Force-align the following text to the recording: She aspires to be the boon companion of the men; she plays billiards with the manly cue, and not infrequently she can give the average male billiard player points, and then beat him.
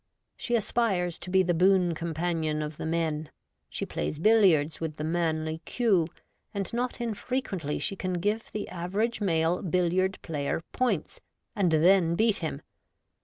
She 0.35 0.55
aspires 0.55 1.19
to 1.19 1.29
be 1.29 1.43
the 1.43 1.53
boon 1.53 1.93
companion 1.93 2.63
of 2.63 2.77
the 2.77 2.87
men; 2.87 3.29
she 3.69 3.85
plays 3.85 4.17
billiards 4.17 4.81
with 4.81 4.95
the 4.95 5.03
manly 5.03 5.59
cue, 5.63 6.07
and 6.55 6.73
not 6.73 6.99
infrequently 6.99 7.77
she 7.77 7.95
can 7.95 8.13
give 8.13 8.51
the 8.51 8.67
average 8.69 9.21
male 9.21 9.61
billiard 9.61 10.17
player 10.23 10.63
points, 10.71 11.21
and 11.55 11.69
then 11.71 12.15
beat 12.15 12.37
him. 12.37 12.63